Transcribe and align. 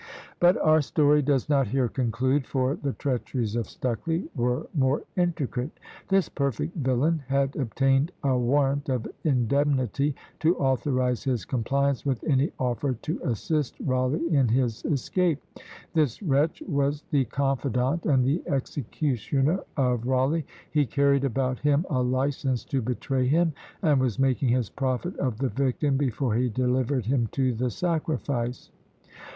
But 0.39 0.57
our 0.61 0.81
story 0.81 1.21
does 1.21 1.47
not 1.47 1.67
here 1.67 1.87
conclude, 1.87 2.47
for 2.47 2.73
the 2.75 2.93
treacheries 2.93 3.55
of 3.55 3.67
Stucley 3.67 4.27
were 4.35 4.65
more 4.73 5.03
intricate. 5.15 5.79
This 6.07 6.27
perfect 6.27 6.75
villain 6.75 7.21
had 7.27 7.55
obtained 7.55 8.11
a 8.23 8.35
warrant 8.35 8.89
of 8.89 9.07
indemnity 9.23 10.15
to 10.39 10.57
authorise 10.57 11.23
his 11.23 11.45
compliance 11.45 12.03
with 12.03 12.23
any 12.23 12.51
offer 12.57 12.93
to 12.95 13.19
assist 13.23 13.75
Rawleigh 13.79 14.27
in 14.33 14.47
his 14.47 14.83
escape; 14.85 15.37
this 15.93 16.19
wretch 16.23 16.63
was 16.67 17.03
the 17.11 17.25
confidant 17.25 18.03
and 18.07 18.25
the 18.25 18.41
executioner 18.47 19.59
of 19.77 20.07
Rawleigh; 20.07 20.45
he 20.71 20.83
carried 20.87 21.25
about 21.25 21.59
him 21.59 21.85
a 21.91 22.01
license 22.01 22.65
to 22.65 22.81
betray 22.81 23.27
him, 23.27 23.53
and 23.83 24.01
was 24.01 24.17
making 24.17 24.49
his 24.49 24.67
profit 24.67 25.15
of 25.17 25.37
the 25.37 25.49
victim 25.49 25.95
before 25.97 26.33
he 26.33 26.49
delivered 26.49 27.05
him 27.05 27.27
to 27.33 27.53
the 27.53 27.69
sacrifice. 27.69 28.71